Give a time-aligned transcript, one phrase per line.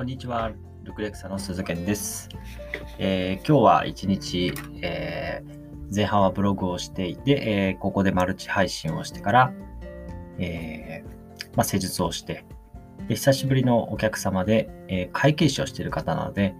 [0.00, 0.50] こんにちは。
[0.84, 2.30] ルクレクサの鈴健です。
[2.98, 9.52] えー今日は一日、えー前半はブログをしていて、えーここでマルチ配信をしてから、
[10.38, 11.04] え
[11.54, 12.46] まあ、施術をして
[13.08, 16.54] で、久しぶりのお客様で、え会計士をしている方なので、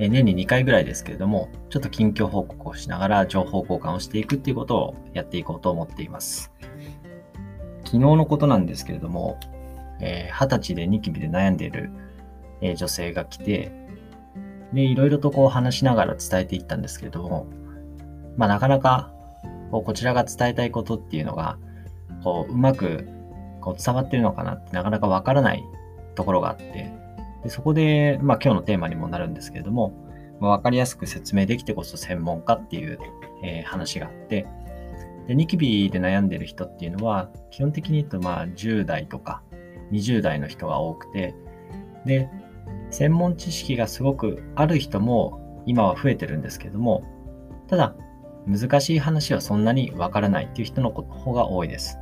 [0.00, 6.50] え年に2回ぐらいですけれども、ちょっと近況報告をしながら情報交換をしていくっていうことをやっていこうと思っています。
[7.84, 9.38] 昨日のことなんですけれども、
[10.00, 11.92] えー20歳でニキビで悩んでいる、
[12.60, 13.72] え女性が来て、
[14.72, 17.46] で、いろいろとこう話しながら伝えていったんですけれども、
[18.36, 19.12] まあなかなか
[19.70, 21.58] こうこちらが伝えたいことっていうのが、
[22.22, 23.08] こううまく
[23.60, 25.62] こう伝わってるのかなってなかなかわからない
[26.14, 26.92] ところがあって、
[27.44, 29.94] でそこで、まあ今日のテーマにもなるんですけれども、
[30.40, 32.98] まあ、かりやすく説明できてこそ専門家っていう、
[33.42, 34.46] えー話があって、
[35.26, 39.42] で、ニキビで悩んでる人っていうのは、基本的に言うとまあ10代とか
[39.92, 41.34] 20代の人が多くて、
[42.04, 42.28] で、
[42.90, 47.02] 専門知識がすごくある人も今は増えてるんですけども、
[47.68, 47.94] ただ、
[48.46, 51.98] 難しい話はそんなにわからないっていう人の方が多いです。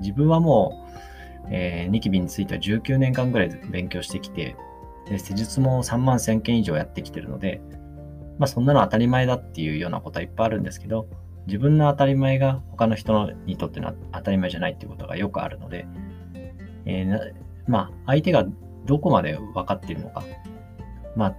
[0.00, 0.88] 自分はも
[1.46, 4.56] う、えーニキビについては19年間ぐらい勉強してきて、
[5.08, 7.60] で施術も3万1000件以上やってきてるので、
[8.38, 11.08] まあそんなの当たり前だっていうようなことはいっぱいあるんですけど、
[11.46, 15.86] 自分の当たり前が他の人にとっての当たり前じゃないっていうことがよくあるので、
[16.86, 18.44] えーまあ相手が
[18.86, 20.22] どこまで分かっているのか、
[21.16, 21.36] まあ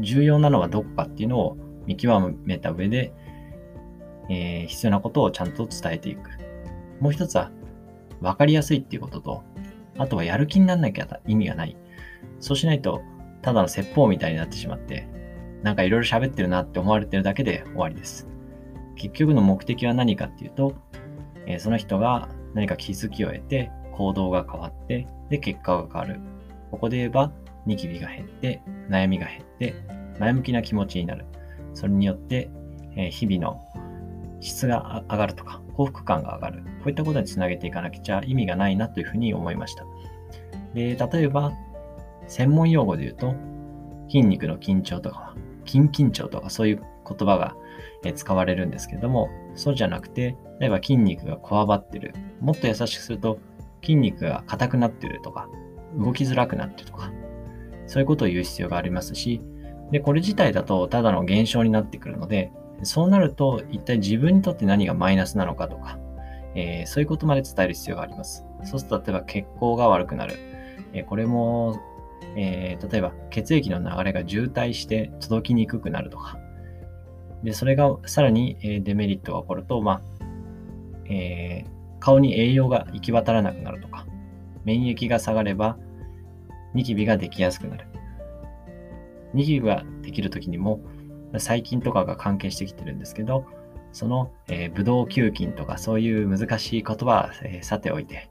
[0.00, 3.12] 重要なのはどこかっていうのを見極めた上で、
[4.28, 6.30] えー必要なことをちゃんと伝えていく。
[7.00, 7.50] もう一つは
[8.20, 9.42] 分かりやすいっていうことと、
[9.98, 11.76] あとはやる気にならなきゃ意味がない。
[12.40, 13.02] そうしないと、
[13.42, 15.06] ただの説法みたいになってしまって、
[15.62, 18.28] なんかいろいろ喋ってるなって思われてるだけで終わりです。
[18.96, 20.74] 結局の目的は何かっていうと、
[21.46, 26.20] えーその人が何か気づきを得て、行動が変わって、で、結果が変わる。
[26.74, 27.32] ここで言えば、
[27.66, 29.74] ニキビが減って、悩みが減って、
[30.18, 31.24] 前向きな気持ちになる。
[31.72, 32.50] それによって、
[32.96, 33.60] え日々の
[34.40, 36.62] 質が上がるとか、幸福感が上がる。
[36.62, 39.84] こういったことにつなげていかなきゃ意味がないなというふうに思いました。
[40.74, 41.52] で、例えば、
[42.26, 43.34] 専門用語で言うと、
[44.08, 47.54] 筋肉の緊張とか、筋緊張とかそういう言葉が
[48.14, 52.14] 使われるんですけども、そうじゃなくて、例えば筋肉がこわばってる。
[52.40, 53.38] もっと優しくすると、
[53.80, 55.48] 筋肉が硬くなってるとか、
[55.98, 57.12] 動きづらくなってとか、
[57.86, 59.40] そういうことを言う必要がありますし、
[59.90, 62.50] で、これ自体だとただの現象になってくるので、
[62.82, 65.98] そうなると一体自分にとって何がマイナスなのかとか、
[66.54, 68.44] えーそういうことまで伝える必要があります。
[68.64, 70.34] そうすると、例えば血行が悪くなる。
[70.92, 71.80] えーこれも、
[72.36, 76.38] えー例えば血液の流れが渋滞して届きにくくなるとか。
[77.42, 80.02] で、それがさらに、えデメリットが起こると、まあ、
[81.10, 81.66] え
[82.00, 84.06] 顔に栄養が行き渡らなくなるとか、
[84.64, 85.76] 免疫が下がれば、
[86.74, 87.86] ニキビができやすくなる。
[89.32, 90.80] ニキビができるときにも、
[91.32, 93.44] 細菌とかが関係してきてるんですけど、
[93.92, 98.28] その、え、ブドウ球菌とかそういう難しい言葉は、えーさておいて、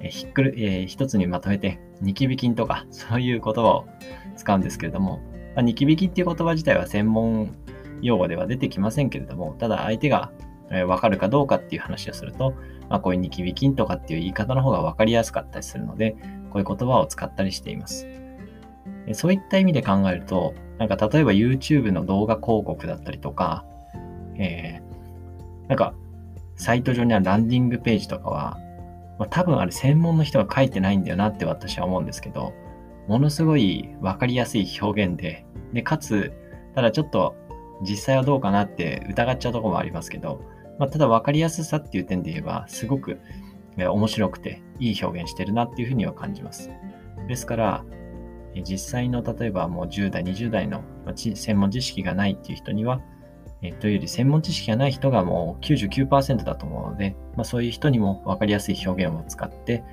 [0.00, 3.86] えーひっくる、えー一つにまとめて、ニキビ菌とかそういう言葉を
[4.36, 5.20] 使うんですけれども、
[5.54, 7.54] まあ、ニキビ菌っていう言葉自体は専門
[8.02, 10.32] 用語では出てきませんけれども、ただ相手が
[10.70, 12.54] えわかるかどうかっていう話をすると、
[12.88, 16.16] まあ、こういうニキビ菌とかっていう言い方の方がわかりやすかったりするので、
[16.50, 18.06] こういう言葉を使ったりしています。
[19.12, 23.64] そういった意味で考えると、なんか例えば YouTube の動画広告だったりとか、
[24.36, 24.90] えー
[25.70, 25.94] なんか
[26.56, 28.58] サイト上にはランディングページとかは、
[29.20, 32.52] まあ、多分あれ専門の人が書いてないんだよなって私は思うんですけど、
[33.06, 36.32] ものすごいわかりやすい表現で、で、かつ、
[36.74, 37.36] ただちょっと
[37.82, 40.42] 実際はどうかなって疑っちゃうとこもありますけど、
[40.80, 43.20] まあ、ただ分かりやすさっていう点で言えば、すごく
[43.76, 46.70] 面白くていい表現してるなっていうふうには感じます。
[47.28, 47.84] ですから、
[48.64, 50.82] 実際の例えばもう10代、20代の
[51.14, 53.02] 専門知識がないっていう人には、
[53.60, 59.84] えーというより専門知識がない人がもう99%だと思うので、まあ、そういう人にも分かりやすい表現を使って、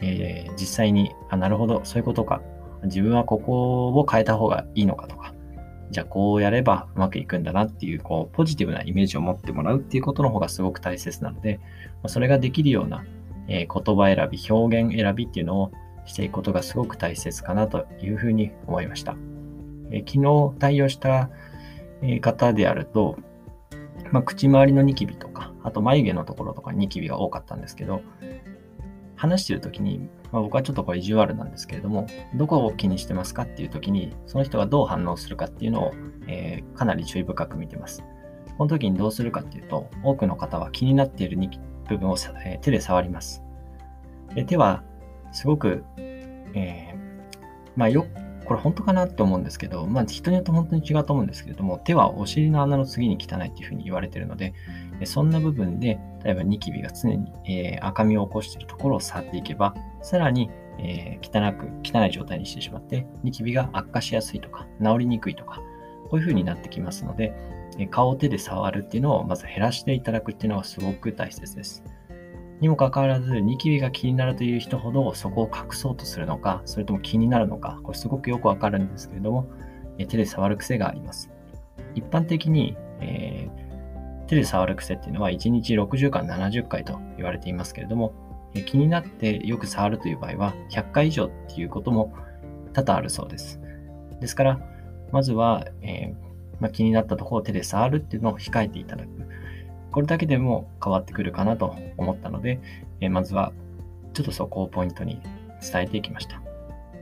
[0.00, 2.40] えー実際に、あ、なるほど、そういうことか。
[2.84, 5.23] 自分はここを変えた方がいいのかとか、
[5.94, 11.60] じゃあこうやればうまくいくんだなっていう、こう、ポジティブなイメージを持ってもらうっていうことの方がすごく大切なので、
[12.02, 13.04] まそれができるような、
[13.46, 15.70] え言葉選び、表現選びっていうのを
[16.04, 19.14] していくことがすごく大切かなというふうに思いました。
[19.92, 21.30] え昨日対応した
[22.20, 23.16] 方であると、
[24.10, 28.02] まあ、口周りのニキビとか、あと眉毛のところとかニキビが多かったんですけど、
[29.28, 29.98] 話してる時に、
[30.32, 35.92] まあ、僕はちょっとこれ意地悪なんですけれども、どこを気にしてますかっていう時に、その人がどう反応するかっていうのを、
[36.26, 38.02] えーかなり注意深く見てます。
[38.58, 41.38] この時にどうするかっていうと、多くの方は気になっている
[41.88, 43.42] 部分を、えー手で触ります。
[44.34, 44.82] で手は
[45.32, 46.98] すごく、えー
[47.76, 48.06] まあよ
[48.44, 54.52] これ本当かなって思うんですけど、まあ人によって本当に違うと思うんですけれども、手はお尻の穴の次に汚いっていうふうに言われてるので、
[55.04, 65.60] そんな部分で、例えばニキビが常に、えー、赤みを起こしているところを触っていけば、さらに、えー、汚く、汚い状態にしてしまって、ニキビが悪化しやすいとか、治りにくいとか、
[66.08, 67.34] こういうふうになってきますので、
[67.78, 71.84] え顔を手で触るっていうのをまず減らしていただくっていうのがすごく大切です。
[72.60, 79.46] にもかかわらず、ニキビが気になるという人ほどそこを隠そうとするのか、それとも気になるのか、これすごくよくわかるんですけれども、
[79.98, 81.30] 手で触る癖があります。
[81.94, 83.63] 一般的に、えー、
[84.26, 88.12] 手で触る癖っていうのは1日60から70回と言われていますけれども、
[88.62, 92.14] 気になってよく触るという場合は100回以上っていうことも
[92.72, 93.60] 多々あるそうです。
[94.20, 94.60] ですから、
[95.12, 96.14] まずは、えー、
[96.60, 99.08] まあ、気になったところを手で触るっていうのを控えていただく。
[99.90, 102.60] これだけでも変わってくるかなと思ったので、
[103.00, 103.52] えー、まずは
[104.12, 105.20] ちょっとそこをポイントに
[105.60, 106.42] 伝えていきました。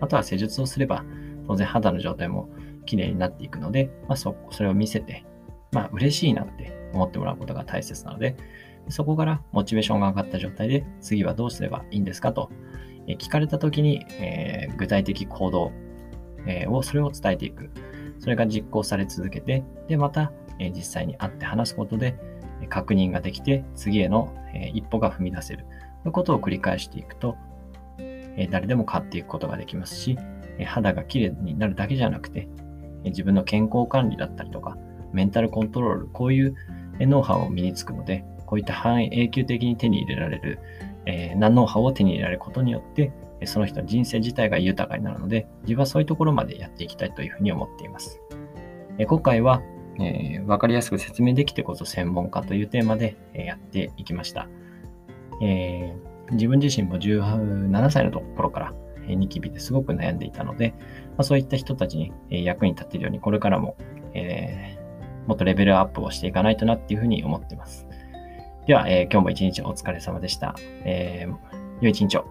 [0.00, 1.04] あとは施術をすれば、
[1.46, 2.48] 当然肌の状態も
[2.86, 5.24] 綺麗になっていくので、まあ、そそれを見せて、
[5.72, 8.36] まあ、嬉しいなって思ってもらうことが大切なので、
[8.88, 12.50] そこからモチベーションが上がった状態で、次はどうすればいいんですかと、
[13.06, 15.72] え聞かれた時に、えー、具体的行動、
[16.68, 17.70] を、それを伝えていく。
[18.18, 22.16] それが実行され続けて、で、また、え実際に会って話すことで、
[22.68, 24.32] 確認ができて、次への
[24.74, 25.66] 一歩が踏み出せる。
[26.02, 27.36] ということを繰り返していくと、
[28.50, 30.18] 誰でも変わっていくことができますし、
[30.64, 32.48] 肌が綺麗になるだけじゃなくて、
[33.04, 34.76] 自分の健康管理だったりとか、
[35.12, 36.54] メンタルコントロール、こういう
[37.00, 40.58] ノウハウを身につくので、こういった範囲永久的に手に入れられる、
[41.06, 43.12] えー、何ノウハウを手に入れられることによって、
[43.46, 48.20] その人の人生自体が豊かになるので、自分はそういうところまでやっていきたいというふうに思っています。
[48.98, 49.62] え今回は、
[49.98, 54.48] えー、分かりやすく説明できてこそ専門家というテーマで、えやっていきました。
[55.40, 58.74] えー、自分自身も17歳のところから、
[59.08, 60.74] えニキビですごく悩んでいたので、
[61.10, 63.76] まあ、そういった人たちに、え役に立てるようにこれからも、
[64.14, 64.71] えー、
[65.32, 67.86] もっとレベルアップをしていかないとなっていうふうに思っています。
[68.66, 70.54] では、えー、今日も一日お疲れ様でした。
[70.84, 71.34] えー、
[71.80, 72.26] 良い一日を。